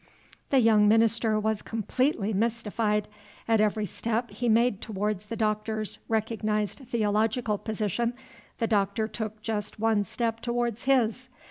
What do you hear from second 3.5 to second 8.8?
every step he made towards the Doctor's recognized theological position, the